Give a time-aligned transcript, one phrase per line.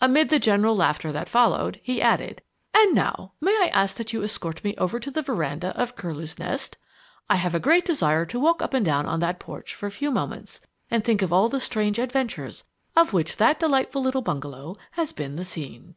[0.00, 2.42] Amid the general laughter that followed, he added:
[2.74, 6.40] "And now, may I ask that you escort me over to the veranda of Curlew's
[6.40, 6.76] Nest?
[7.28, 9.90] I have a great desire to walk up and down on that porch for a
[9.92, 10.60] few moments
[10.90, 12.64] and think of all the strange adventures
[12.96, 15.94] of which that delightful little bungalow has been the scene!"